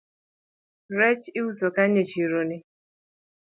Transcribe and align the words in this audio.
Rech 0.97 1.23
iuso 1.39 1.67
kanye 1.75 2.01
e 2.05 2.07
chironi 2.09 2.57